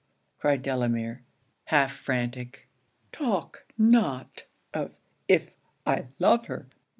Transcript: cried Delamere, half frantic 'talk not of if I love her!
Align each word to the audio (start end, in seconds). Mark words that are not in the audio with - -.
cried 0.39 0.63
Delamere, 0.63 1.21
half 1.65 1.91
frantic 1.95 2.67
'talk 3.11 3.67
not 3.77 4.47
of 4.73 4.95
if 5.27 5.55
I 5.85 6.07
love 6.17 6.47
her! 6.47 6.65